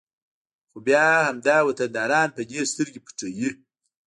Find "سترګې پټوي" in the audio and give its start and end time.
2.71-3.49